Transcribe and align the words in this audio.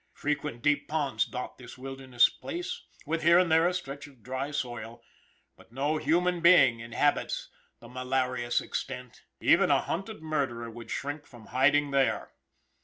Frequent 0.15 0.63
deep 0.63 0.87
ponds 0.87 1.25
dot 1.25 1.59
this 1.59 1.77
wilderness 1.77 2.27
place, 2.27 2.85
with 3.05 3.21
here 3.21 3.37
and 3.37 3.51
there 3.51 3.67
a 3.67 3.73
stretch 3.75 4.07
of 4.07 4.23
dry 4.23 4.49
soil, 4.49 5.03
but 5.55 5.71
no 5.71 5.97
human 5.97 6.39
being 6.41 6.79
inhabits 6.79 7.49
the 7.79 7.87
malarious 7.87 8.61
extent; 8.61 9.21
even 9.39 9.69
a 9.69 9.79
hunted 9.81 10.23
murderer 10.23 10.71
would 10.71 10.89
shrink 10.89 11.27
from 11.27 11.45
hiding 11.53 11.91
there. 11.91 12.31